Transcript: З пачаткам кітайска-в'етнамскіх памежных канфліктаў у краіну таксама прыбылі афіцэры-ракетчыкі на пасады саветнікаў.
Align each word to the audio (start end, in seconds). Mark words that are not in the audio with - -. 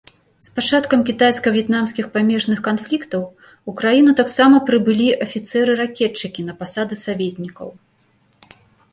З 0.45 0.51
пачаткам 0.53 0.99
кітайска-в'етнамскіх 1.07 2.05
памежных 2.15 2.59
канфліктаў 2.67 3.23
у 3.71 3.73
краіну 3.81 4.15
таксама 4.21 4.57
прыбылі 4.69 5.07
афіцэры-ракетчыкі 5.25 6.41
на 6.47 6.53
пасады 6.63 6.97
саветнікаў. 7.03 7.69